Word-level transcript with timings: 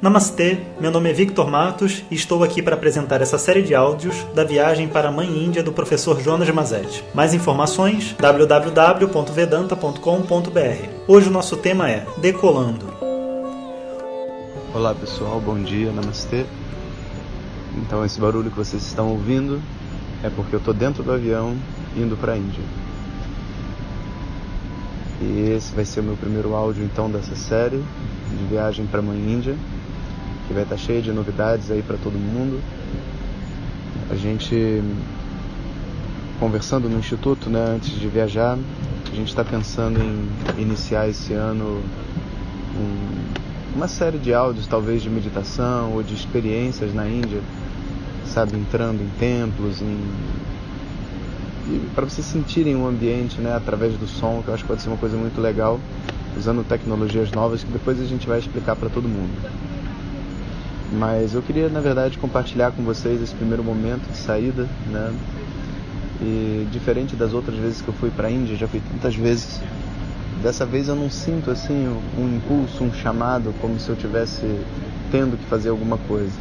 Namastê, 0.00 0.58
meu 0.80 0.92
nome 0.92 1.10
é 1.10 1.12
Victor 1.12 1.50
Matos 1.50 2.04
e 2.08 2.14
estou 2.14 2.44
aqui 2.44 2.62
para 2.62 2.76
apresentar 2.76 3.20
essa 3.20 3.36
série 3.36 3.62
de 3.62 3.74
áudios 3.74 4.14
da 4.32 4.44
viagem 4.44 4.86
para 4.86 5.08
a 5.08 5.12
Mãe 5.12 5.26
Índia 5.26 5.60
do 5.60 5.72
professor 5.72 6.22
Jonas 6.22 6.48
Mazetti. 6.50 7.02
Mais 7.12 7.34
informações 7.34 8.14
www.vedanta.com.br. 8.16 10.88
Hoje 11.08 11.28
o 11.28 11.32
nosso 11.32 11.56
tema 11.56 11.90
é 11.90 12.06
Decolando. 12.18 12.86
Olá 14.72 14.94
pessoal, 14.94 15.40
bom 15.40 15.60
dia, 15.60 15.90
namastê. 15.90 16.46
Então 17.78 18.04
esse 18.04 18.20
barulho 18.20 18.52
que 18.52 18.56
vocês 18.56 18.80
estão 18.80 19.08
ouvindo 19.08 19.60
é 20.22 20.30
porque 20.30 20.54
eu 20.54 20.60
estou 20.60 20.72
dentro 20.72 21.02
do 21.02 21.10
avião 21.10 21.56
indo 21.96 22.16
para 22.16 22.34
a 22.34 22.38
Índia. 22.38 22.62
E 25.20 25.54
esse 25.56 25.74
vai 25.74 25.84
ser 25.84 25.98
o 25.98 26.04
meu 26.04 26.16
primeiro 26.16 26.54
áudio 26.54 26.84
então 26.84 27.10
dessa 27.10 27.34
série 27.34 27.82
de 28.30 28.44
viagem 28.48 28.86
para 28.86 29.00
a 29.00 29.02
Mãe 29.02 29.18
Índia 29.18 29.56
que 30.48 30.54
vai 30.54 30.62
estar 30.62 30.78
cheia 30.78 31.02
de 31.02 31.12
novidades 31.12 31.70
aí 31.70 31.82
para 31.82 31.98
todo 31.98 32.14
mundo. 32.14 32.60
A 34.10 34.16
gente 34.16 34.82
conversando 36.40 36.88
no 36.88 36.98
instituto, 36.98 37.50
né, 37.50 37.74
antes 37.76 37.90
de 37.90 38.08
viajar, 38.08 38.58
a 39.12 39.14
gente 39.14 39.28
está 39.28 39.44
pensando 39.44 39.98
em 40.00 40.28
iniciar 40.60 41.08
esse 41.08 41.34
ano 41.34 41.82
um, 42.76 43.76
uma 43.76 43.88
série 43.88 44.18
de 44.18 44.32
áudios, 44.32 44.66
talvez 44.66 45.02
de 45.02 45.10
meditação 45.10 45.92
ou 45.92 46.02
de 46.02 46.14
experiências 46.14 46.94
na 46.94 47.06
Índia, 47.06 47.40
sabe, 48.24 48.56
entrando 48.56 49.02
em 49.02 49.08
templos, 49.18 49.82
em 49.82 49.98
para 51.94 52.06
vocês 52.06 52.26
sentirem 52.26 52.76
o 52.76 52.86
ambiente, 52.86 53.42
né, 53.42 53.54
através 53.54 53.92
do 53.98 54.06
som, 54.06 54.42
que 54.42 54.48
eu 54.48 54.54
acho 54.54 54.62
que 54.62 54.68
pode 54.68 54.80
ser 54.80 54.88
uma 54.88 54.96
coisa 54.96 55.18
muito 55.18 55.38
legal, 55.38 55.78
usando 56.34 56.64
tecnologias 56.66 57.30
novas 57.32 57.62
que 57.62 57.70
depois 57.70 58.00
a 58.00 58.04
gente 58.04 58.26
vai 58.26 58.38
explicar 58.38 58.74
para 58.74 58.88
todo 58.88 59.06
mundo. 59.06 59.67
Mas 60.90 61.34
eu 61.34 61.42
queria, 61.42 61.68
na 61.68 61.80
verdade, 61.80 62.16
compartilhar 62.16 62.72
com 62.72 62.82
vocês 62.82 63.20
esse 63.20 63.34
primeiro 63.34 63.62
momento 63.62 64.10
de 64.10 64.16
saída, 64.16 64.66
né? 64.86 65.14
E 66.20 66.66
diferente 66.72 67.14
das 67.14 67.34
outras 67.34 67.56
vezes 67.56 67.82
que 67.82 67.88
eu 67.88 67.94
fui 67.94 68.10
para 68.10 68.28
a 68.28 68.30
Índia, 68.30 68.56
já 68.56 68.66
fui 68.66 68.80
tantas 68.92 69.14
vezes. 69.14 69.60
Dessa 70.42 70.64
vez 70.64 70.88
eu 70.88 70.96
não 70.96 71.10
sinto 71.10 71.50
assim 71.50 71.88
um 72.16 72.36
impulso, 72.36 72.82
um 72.84 72.92
chamado, 72.92 73.54
como 73.60 73.78
se 73.78 73.88
eu 73.88 73.96
tivesse 73.96 74.46
tendo 75.10 75.36
que 75.36 75.44
fazer 75.44 75.68
alguma 75.68 75.98
coisa. 75.98 76.34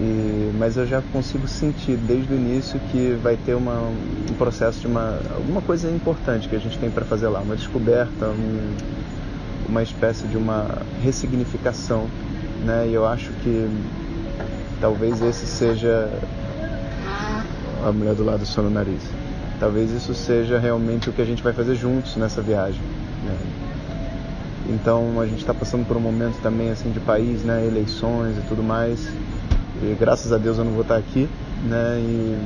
E, 0.00 0.52
mas 0.56 0.76
eu 0.76 0.86
já 0.86 1.02
consigo 1.12 1.48
sentir 1.48 1.96
desde 1.96 2.32
o 2.32 2.36
início 2.36 2.78
que 2.92 3.18
vai 3.22 3.36
ter 3.36 3.54
uma, 3.54 3.80
um 3.80 4.34
processo 4.36 4.80
de 4.80 4.86
uma 4.86 5.18
alguma 5.34 5.60
coisa 5.60 5.90
importante 5.90 6.48
que 6.48 6.54
a 6.54 6.60
gente 6.60 6.78
tem 6.78 6.90
para 6.90 7.04
fazer 7.04 7.28
lá, 7.28 7.40
uma 7.40 7.56
descoberta, 7.56 8.26
um, 8.26 8.76
uma 9.68 9.82
espécie 9.82 10.26
de 10.28 10.36
uma 10.36 10.82
ressignificação 11.02 12.08
né? 12.64 12.86
E 12.88 12.94
eu 12.94 13.06
acho 13.06 13.30
que 13.42 13.68
talvez 14.80 15.20
esse 15.22 15.46
seja 15.46 16.10
a 17.86 17.92
mulher 17.92 18.14
do 18.14 18.24
lado 18.24 18.44
só 18.44 18.62
no 18.62 18.70
nariz. 18.70 19.02
Talvez 19.60 19.90
isso 19.90 20.14
seja 20.14 20.58
realmente 20.58 21.10
o 21.10 21.12
que 21.12 21.20
a 21.20 21.24
gente 21.24 21.42
vai 21.42 21.52
fazer 21.52 21.74
juntos 21.74 22.16
nessa 22.16 22.40
viagem. 22.40 22.80
Né? 23.24 23.36
Então 24.68 25.20
a 25.20 25.26
gente 25.26 25.40
está 25.40 25.54
passando 25.54 25.86
por 25.86 25.96
um 25.96 26.00
momento 26.00 26.40
também 26.42 26.70
assim 26.70 26.90
de 26.90 27.00
país, 27.00 27.42
né? 27.42 27.66
Eleições 27.66 28.36
e 28.36 28.42
tudo 28.48 28.62
mais. 28.62 29.08
E 29.82 29.96
graças 29.98 30.32
a 30.32 30.38
Deus 30.38 30.58
eu 30.58 30.64
não 30.64 30.72
vou 30.72 30.82
estar 30.82 30.96
aqui, 30.96 31.28
né? 31.64 31.98
E 32.00 32.38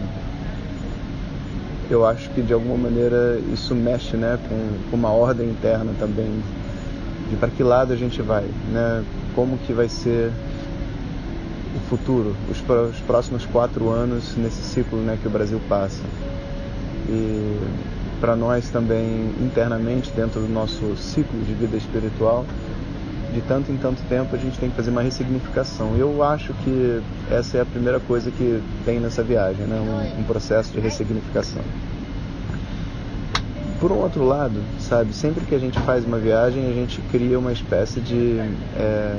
eu 1.91 2.07
acho 2.07 2.31
que 2.31 2.41
de 2.41 2.53
alguma 2.53 2.77
maneira 2.77 3.39
isso 3.53 3.75
mexe, 3.75 4.17
né? 4.17 4.39
Com, 4.49 4.91
com 4.91 4.97
uma 4.97 5.11
ordem 5.11 5.49
interna 5.49 5.93
também 5.99 6.43
de 7.29 7.37
para 7.37 7.49
que 7.49 7.63
lado 7.63 7.93
a 7.93 7.97
gente 7.97 8.23
vai, 8.23 8.45
né? 8.71 9.03
Como 9.35 9.59
que 9.59 9.73
vai 9.73 9.89
ser 9.89 10.33
o 11.75 11.81
futuro, 11.89 12.37
os, 12.51 12.59
os 12.59 13.01
próximos 13.01 13.47
quatro 13.47 13.89
anos 13.89 14.37
nesse 14.37 14.63
ciclo 14.63 14.99
né, 15.01 15.19
que 15.21 15.27
o 15.27 15.31
Brasil 15.31 15.61
passa. 15.69 16.03
E 17.09 17.59
para 18.21 18.37
nós 18.37 18.71
também 18.71 19.33
internamente, 19.41 20.11
dentro 20.13 20.41
do 20.41 20.49
nosso 20.49 20.97
ciclo 20.97 21.41
de 21.41 21.53
vida 21.55 21.77
espiritual, 21.77 22.47
de 23.33 23.41
tanto 23.43 23.73
em 23.73 23.77
tanto 23.77 24.03
tempo 24.09 24.37
a 24.37 24.39
gente 24.39 24.59
tem 24.59 24.71
que 24.71 24.77
fazer 24.77 24.91
uma 24.91 25.03
ressignificação. 25.03 25.97
Eu 25.97 26.23
acho 26.23 26.53
que 26.55 27.03
essa 27.31 27.59
é 27.59 27.61
a 27.63 27.67
primeira 27.67 27.99
coisa 27.99 28.31
que 28.31 28.63
tem 28.85 29.01
nessa 29.01 29.23
viagem, 29.23 29.67
né? 29.67 29.77
um, 29.81 30.21
um 30.21 30.25
processo 30.25 30.73
de 30.73 30.81
ressignificação. 30.81 31.63
Por 33.83 33.91
um 33.91 33.97
outro 33.97 34.25
lado, 34.25 34.63
sabe, 34.79 35.13
sempre 35.13 35.45
que 35.45 35.57
a 35.57 35.59
gente 35.59 35.77
faz 35.81 36.05
uma 36.05 36.17
viagem, 36.17 36.71
a 36.71 36.73
gente 36.73 37.01
cria 37.11 37.37
uma 37.37 37.51
espécie 37.51 37.99
de, 37.99 38.39
é, 38.77 39.17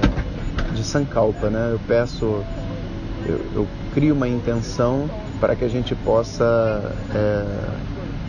de 0.73 0.85
sankalpa, 0.85 1.49
né? 1.49 1.71
Eu 1.73 1.81
peço, 1.85 2.41
eu, 3.25 3.41
eu 3.55 3.67
crio 3.93 4.15
uma 4.15 4.25
intenção 4.25 5.09
para 5.41 5.53
que 5.53 5.65
a 5.65 5.67
gente 5.67 5.93
possa 5.95 6.95
é, 7.13 7.45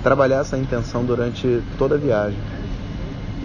trabalhar 0.03 0.41
essa 0.41 0.59
intenção 0.59 1.05
durante 1.05 1.63
toda 1.79 1.95
a 1.95 1.99
viagem. 1.99 2.39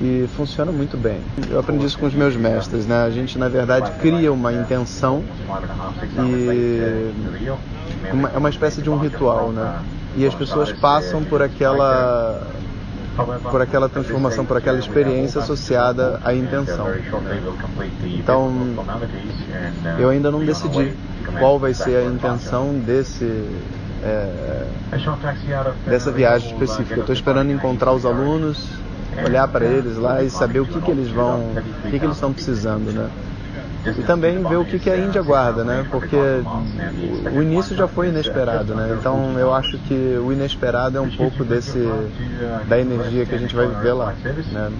E 0.01 0.27
funciona 0.35 0.71
muito 0.71 0.97
bem. 0.97 1.21
Eu 1.47 1.59
aprendi 1.59 1.85
isso 1.85 1.99
com 1.99 2.07
os 2.07 2.13
meus 2.15 2.35
mestres, 2.35 2.87
né? 2.87 3.03
A 3.03 3.11
gente, 3.11 3.37
na 3.37 3.49
verdade, 3.49 3.91
cria 3.99 4.33
uma 4.33 4.51
intenção 4.51 5.23
e 6.17 7.13
uma, 8.11 8.29
é 8.29 8.37
uma 8.39 8.49
espécie 8.49 8.81
de 8.81 8.89
um 8.89 8.97
ritual, 8.97 9.51
né? 9.51 9.77
E 10.17 10.25
as 10.25 10.33
pessoas 10.33 10.71
passam 10.73 11.23
por 11.23 11.43
aquela 11.43 12.47
por 13.51 13.61
aquela 13.61 13.89
transformação, 13.89 14.45
por 14.45 14.57
aquela 14.57 14.79
experiência 14.79 15.41
associada 15.41 16.19
à 16.23 16.33
intenção. 16.33 16.87
Então, 18.03 18.51
eu 19.99 20.09
ainda 20.09 20.31
não 20.31 20.39
decidi 20.43 20.93
qual 21.37 21.59
vai 21.59 21.73
ser 21.73 21.97
a 21.97 22.05
intenção 22.05 22.73
desse 22.79 23.25
é, 24.03 24.65
dessa 25.85 26.11
viagem 26.11 26.51
específica. 26.53 27.01
Estou 27.01 27.13
esperando 27.13 27.51
encontrar 27.51 27.91
os 27.91 28.05
alunos, 28.05 28.65
olhar 29.25 29.47
para 29.47 29.65
eles 29.65 29.97
lá 29.97 30.23
e 30.23 30.29
saber 30.29 30.59
o 30.59 30.65
que, 30.65 30.79
que 30.79 30.91
eles 30.91 31.09
vão, 31.09 31.51
o 31.51 31.89
que, 31.89 31.99
que 31.99 32.05
eles 32.05 32.15
estão 32.15 32.31
precisando, 32.31 32.91
né? 32.91 33.09
E 33.85 34.03
também 34.03 34.43
ver 34.43 34.57
o 34.57 34.65
que, 34.65 34.77
que 34.77 34.89
a 34.89 34.97
Índia 34.97 35.21
guarda, 35.21 35.63
né? 35.63 35.85
Porque 35.89 36.15
o 37.33 37.41
início 37.41 37.75
já 37.75 37.87
foi 37.87 38.09
inesperado, 38.09 38.75
né? 38.75 38.95
Então 38.99 39.37
eu 39.39 39.53
acho 39.53 39.77
que 39.79 39.93
o 39.93 40.31
inesperado 40.31 40.97
é 40.97 41.01
um 41.01 41.09
pouco 41.09 41.43
desse 41.43 41.87
da 42.67 42.79
energia 42.79 43.25
que 43.25 43.35
a 43.35 43.37
gente 43.37 43.55
vai 43.55 43.67
viver 43.67 43.93
lá, 43.93 44.13
né? 44.51 44.71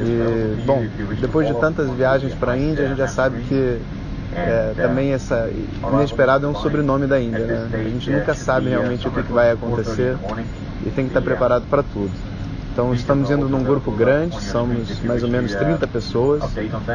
E 0.00 0.62
bom, 0.64 0.84
depois 1.20 1.46
de 1.46 1.54
tantas 1.54 1.90
viagens 1.90 2.34
para 2.34 2.52
a 2.52 2.58
Índia, 2.58 2.84
a 2.84 2.88
gente 2.88 2.98
já 2.98 3.08
sabe 3.08 3.42
que 3.42 3.80
é, 4.34 4.72
também 4.76 5.12
essa 5.12 5.50
inesperado 5.92 6.46
é 6.46 6.48
um 6.48 6.54
sobrenome 6.54 7.06
da 7.06 7.20
Índia, 7.20 7.46
né? 7.46 7.68
A 7.72 7.76
gente 7.88 8.10
nunca 8.10 8.34
sabe 8.34 8.70
realmente 8.70 9.06
o 9.06 9.10
que, 9.10 9.22
que 9.22 9.32
vai 9.32 9.50
acontecer 9.50 10.16
e 10.84 10.90
tem 10.90 11.04
que 11.04 11.10
estar 11.10 11.22
preparado 11.22 11.64
para 11.68 11.82
tudo. 11.82 12.10
Então 12.72 12.94
estamos 12.94 13.30
indo 13.30 13.48
num 13.50 13.62
grupo 13.62 13.90
grande, 13.90 14.42
somos 14.42 14.98
mais 15.02 15.22
ou 15.22 15.28
menos 15.28 15.54
30 15.54 15.86
pessoas, 15.86 16.42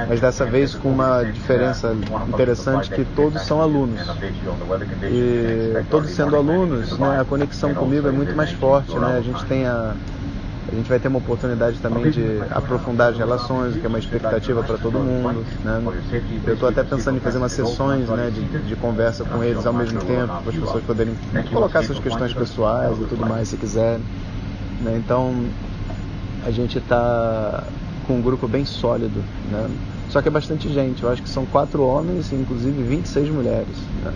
mas 0.09 0.19
dessa 0.19 0.43
vez 0.43 0.73
com 0.73 0.89
uma 0.89 1.21
diferença 1.23 1.95
interessante 2.27 2.89
que 2.89 3.05
todos 3.05 3.43
são 3.43 3.61
alunos. 3.61 4.01
E 5.03 5.83
todos 5.91 6.09
sendo 6.09 6.35
alunos, 6.35 6.97
né, 6.97 7.21
a 7.21 7.25
conexão 7.25 7.75
comigo 7.75 8.07
é 8.07 8.11
muito 8.11 8.35
mais 8.35 8.51
forte, 8.53 8.97
né? 8.97 9.17
A 9.17 9.21
gente 9.21 9.45
tem 9.45 9.67
a 9.67 9.93
a 10.69 10.75
gente 10.75 10.89
vai 10.89 10.99
ter 10.99 11.07
uma 11.07 11.19
oportunidade 11.19 11.79
também 11.79 12.11
de 12.11 12.41
aprofundar 12.51 13.11
as 13.11 13.17
relações, 13.17 13.75
que 13.77 13.85
é 13.85 13.88
uma 13.88 13.99
expectativa 13.99 14.61
para 14.61 14.77
todo 14.77 14.99
mundo. 14.99 15.45
Né? 15.63 15.81
Eu 16.45 16.55
estou 16.55 16.67
até 16.67 16.83
pensando 16.83 17.15
em 17.15 17.19
fazer 17.21 17.38
umas 17.38 17.53
sessões 17.53 18.09
né, 18.09 18.29
de, 18.29 18.41
de 18.67 18.75
conversa 18.75 19.23
com 19.23 19.41
eles 19.41 19.65
ao 19.65 19.71
mesmo 19.71 20.01
tempo, 20.01 20.27
para 20.27 20.49
as 20.49 20.55
pessoas 20.55 20.83
poderem 20.83 21.15
colocar 21.53 21.83
suas 21.83 21.99
questões 21.99 22.33
pessoais 22.33 22.99
e 22.99 23.05
tudo 23.05 23.25
mais, 23.25 23.47
se 23.47 23.55
quiserem. 23.55 24.03
Né? 24.81 25.01
Então, 25.03 25.33
a 26.45 26.51
gente 26.51 26.77
está 26.77 27.63
com 28.05 28.13
um 28.13 28.21
grupo 28.21 28.47
bem 28.47 28.65
sólido, 28.65 29.23
né? 29.51 29.69
Só 30.09 30.21
que 30.21 30.29
é 30.29 30.31
bastante 30.31 30.69
gente, 30.69 31.03
eu 31.03 31.12
acho 31.12 31.21
que 31.21 31.29
são 31.29 31.45
quatro 31.45 31.83
homens, 31.83 32.31
inclusive 32.31 32.81
26 32.81 33.29
mulheres. 33.29 33.75
Né? 34.03 34.13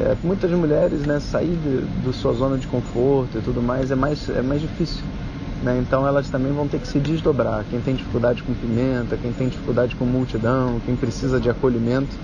É, 0.00 0.16
muitas 0.22 0.50
mulheres, 0.50 1.06
né, 1.06 1.20
sair 1.20 1.56
da 2.04 2.12
sua 2.12 2.32
zona 2.32 2.58
de 2.58 2.66
conforto 2.66 3.38
e 3.38 3.40
tudo 3.40 3.62
mais 3.62 3.90
é 3.90 3.94
mais, 3.94 4.28
é 4.28 4.42
mais 4.42 4.60
difícil. 4.60 5.04
Né? 5.62 5.78
Então 5.80 6.06
elas 6.06 6.28
também 6.28 6.52
vão 6.52 6.66
ter 6.66 6.80
que 6.80 6.88
se 6.88 6.98
desdobrar. 6.98 7.64
Quem 7.70 7.80
tem 7.80 7.94
dificuldade 7.94 8.42
com 8.42 8.52
pimenta, 8.52 9.16
quem 9.16 9.32
tem 9.32 9.48
dificuldade 9.48 9.94
com 9.94 10.04
multidão, 10.04 10.80
quem 10.84 10.96
precisa 10.96 11.40
de 11.40 11.48
acolhimento. 11.48 12.14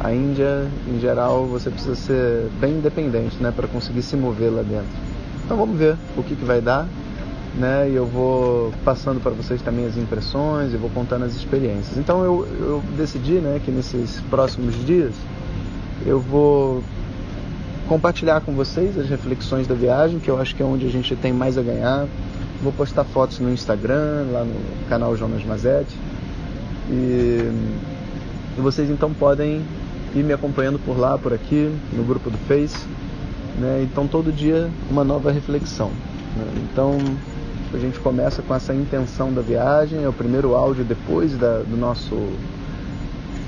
A 0.00 0.12
Índia, 0.12 0.68
em 0.88 0.98
geral, 0.98 1.46
você 1.46 1.70
precisa 1.70 1.94
ser 1.94 2.48
bem 2.60 2.72
independente 2.72 3.40
né, 3.40 3.52
para 3.54 3.68
conseguir 3.68 4.02
se 4.02 4.16
mover 4.16 4.52
lá 4.52 4.62
dentro. 4.62 5.13
Então 5.44 5.56
vamos 5.56 5.78
ver 5.78 5.96
o 6.16 6.22
que, 6.22 6.34
que 6.34 6.44
vai 6.44 6.60
dar 6.60 6.88
né? 7.54 7.88
E 7.88 7.94
eu 7.94 8.06
vou 8.06 8.72
passando 8.84 9.20
para 9.20 9.30
vocês 9.30 9.62
também 9.62 9.86
as 9.86 9.96
impressões 9.96 10.72
e 10.74 10.76
vou 10.76 10.90
contando 10.90 11.24
as 11.24 11.34
experiências. 11.34 11.96
Então 11.96 12.24
eu, 12.24 12.46
eu 12.58 12.82
decidi, 12.96 13.34
né, 13.34 13.60
que 13.64 13.70
nesses 13.70 14.20
próximos 14.30 14.74
dias 14.84 15.14
eu 16.04 16.20
vou 16.20 16.82
compartilhar 17.88 18.40
com 18.40 18.52
vocês 18.52 18.98
as 18.98 19.08
reflexões 19.08 19.66
da 19.66 19.74
viagem, 19.74 20.18
que 20.18 20.30
eu 20.30 20.40
acho 20.40 20.54
que 20.54 20.62
é 20.62 20.66
onde 20.66 20.86
a 20.86 20.90
gente 20.90 21.14
tem 21.16 21.32
mais 21.32 21.56
a 21.56 21.62
ganhar. 21.62 22.06
Vou 22.62 22.72
postar 22.72 23.04
fotos 23.04 23.38
no 23.38 23.52
Instagram, 23.52 24.26
lá 24.32 24.44
no 24.44 24.88
canal 24.88 25.16
Jonas 25.16 25.44
Mazetti. 25.44 25.96
E 26.90 27.50
E 28.56 28.60
vocês 28.60 28.88
então 28.90 29.12
podem 29.12 29.62
ir 30.14 30.22
me 30.22 30.32
acompanhando 30.32 30.78
por 30.78 30.98
lá, 30.98 31.18
por 31.18 31.32
aqui, 31.32 31.70
no 31.92 32.04
grupo 32.04 32.30
do 32.30 32.38
Face. 32.46 32.86
Né? 33.58 33.86
Então 33.90 34.06
todo 34.06 34.32
dia 34.32 34.70
uma 34.90 35.04
nova 35.04 35.30
reflexão. 35.30 35.90
Né? 36.36 36.66
Então 36.70 36.98
a 37.72 37.78
gente 37.78 37.98
começa 37.98 38.42
com 38.42 38.54
essa 38.54 38.74
intenção 38.74 39.32
da 39.32 39.42
viagem, 39.42 40.02
é 40.02 40.08
o 40.08 40.12
primeiro 40.12 40.54
áudio 40.54 40.84
depois 40.84 41.36
da, 41.36 41.58
do 41.58 41.76
nosso 41.76 42.16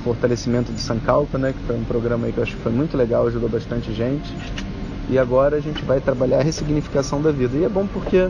fortalecimento 0.03 0.73
de 0.73 0.81
Sankalpa, 0.81 1.38
né? 1.38 1.53
que 1.53 1.67
foi 1.67 1.76
um 1.76 1.85
programa 1.85 2.31
que 2.31 2.38
eu 2.38 2.43
acho 2.43 2.56
que 2.56 2.62
foi 2.62 2.73
muito 2.73 2.97
legal, 2.97 3.26
ajudou 3.26 3.49
bastante 3.49 3.93
gente. 3.93 4.32
E 5.08 5.19
agora 5.19 5.56
a 5.56 5.61
gente 5.61 5.85
vai 5.85 6.00
trabalhar 6.00 6.38
a 6.38 6.43
ressignificação 6.43 7.23
da 7.23 7.31
vida. 7.31 7.56
E 7.56 7.64
é 7.64 7.69
bom 7.69 7.87
porque 7.87 8.29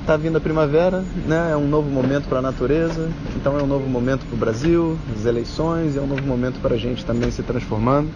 está 0.00 0.16
vindo 0.16 0.38
a 0.38 0.40
primavera, 0.40 1.04
né? 1.26 1.50
é 1.52 1.56
um 1.56 1.68
novo 1.68 1.90
momento 1.90 2.28
para 2.28 2.38
a 2.38 2.42
natureza, 2.42 3.10
então 3.36 3.58
é 3.58 3.62
um 3.62 3.66
novo 3.66 3.86
momento 3.86 4.24
para 4.24 4.34
o 4.34 4.38
Brasil, 4.38 4.98
as 5.14 5.26
eleições, 5.26 5.98
é 5.98 6.00
um 6.00 6.06
novo 6.06 6.22
momento 6.22 6.58
para 6.62 6.76
a 6.76 6.78
gente 6.78 7.04
também 7.04 7.30
se 7.30 7.42
transformando. 7.42 8.08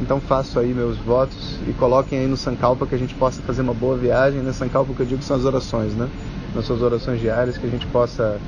Então 0.00 0.20
faço 0.20 0.58
aí 0.58 0.72
meus 0.72 0.96
votos 0.98 1.58
e 1.66 1.72
coloquem 1.72 2.20
aí 2.20 2.26
no 2.26 2.36
Sankalpa 2.36 2.86
que 2.86 2.94
a 2.94 2.98
gente 2.98 3.14
possa 3.14 3.42
fazer 3.42 3.62
uma 3.62 3.74
boa 3.74 3.96
viagem. 3.96 4.40
Né? 4.40 4.52
Sankalpa 4.52 4.92
que 4.94 5.00
eu 5.00 5.06
digo 5.06 5.22
são 5.22 5.36
as 5.36 5.44
orações, 5.44 5.92
né? 5.94 6.08
Nas 6.54 6.64
suas 6.64 6.82
orações 6.82 7.20
diárias, 7.20 7.58
que 7.58 7.66
a 7.66 7.70
gente 7.70 7.86
possa 7.86 8.40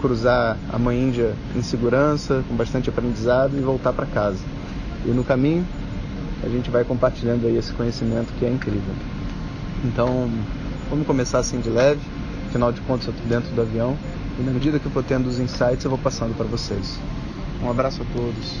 cruzar 0.00 0.56
a 0.72 0.78
Mãe 0.78 1.00
Índia 1.00 1.34
em 1.54 1.62
segurança, 1.62 2.42
com 2.48 2.54
bastante 2.54 2.88
aprendizado 2.88 3.56
e 3.56 3.60
voltar 3.60 3.92
para 3.92 4.06
casa. 4.06 4.40
E 5.04 5.10
no 5.10 5.24
caminho 5.24 5.64
a 6.42 6.48
gente 6.48 6.70
vai 6.70 6.84
compartilhando 6.84 7.46
aí 7.46 7.56
esse 7.56 7.72
conhecimento 7.72 8.32
que 8.38 8.44
é 8.44 8.50
incrível. 8.50 8.94
Então 9.84 10.28
vamos 10.90 11.06
começar 11.06 11.38
assim 11.38 11.60
de 11.60 11.70
leve, 11.70 12.00
afinal 12.48 12.72
de 12.72 12.80
contas 12.82 13.06
eu 13.06 13.12
estou 13.12 13.28
dentro 13.28 13.54
do 13.54 13.62
avião 13.62 13.96
e 14.38 14.42
na 14.42 14.52
medida 14.52 14.78
que 14.78 14.86
eu 14.86 14.92
vou 14.92 15.02
tendo 15.02 15.28
os 15.28 15.38
insights 15.38 15.84
eu 15.84 15.90
vou 15.90 15.98
passando 15.98 16.36
para 16.36 16.46
vocês. 16.46 16.98
Um 17.62 17.70
abraço 17.70 18.02
a 18.02 18.16
todos, 18.16 18.60